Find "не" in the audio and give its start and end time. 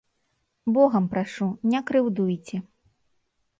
1.73-1.83